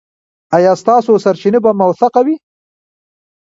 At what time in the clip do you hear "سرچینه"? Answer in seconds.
1.23-1.59